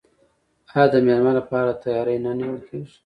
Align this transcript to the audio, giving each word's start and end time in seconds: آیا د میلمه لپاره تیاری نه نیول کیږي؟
آیا 0.73 0.83
د 0.91 0.95
میلمه 1.05 1.33
لپاره 1.39 1.79
تیاری 1.83 2.17
نه 2.25 2.31
نیول 2.39 2.59
کیږي؟ 2.69 2.93